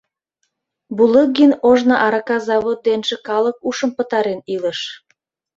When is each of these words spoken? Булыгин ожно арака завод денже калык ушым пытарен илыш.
Булыгин 1.01 1.51
ожно 1.69 1.95
арака 2.05 2.37
завод 2.47 2.77
денже 2.85 3.17
калык 3.27 3.57
ушым 3.69 3.91
пытарен 3.97 4.39
илыш. 4.55 4.79